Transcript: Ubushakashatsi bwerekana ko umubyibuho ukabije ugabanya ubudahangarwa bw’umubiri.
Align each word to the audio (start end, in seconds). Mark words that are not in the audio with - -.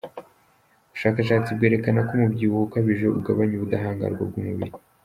Ubushakashatsi 0.87 1.49
bwerekana 1.57 1.99
ko 2.07 2.11
umubyibuho 2.17 2.63
ukabije 2.67 3.05
ugabanya 3.19 3.53
ubudahangarwa 3.55 4.23
bw’umubiri. 4.29 4.73